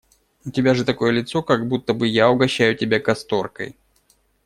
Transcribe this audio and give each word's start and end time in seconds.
У 0.45 0.49
тебя 0.49 0.73
же 0.73 0.83
такое 0.83 1.11
лицо, 1.11 1.43
как 1.43 1.67
будто 1.67 1.93
бы 1.93 2.07
я 2.07 2.31
угощаю 2.31 2.75
тебя 2.75 2.99
касторкой. 2.99 3.75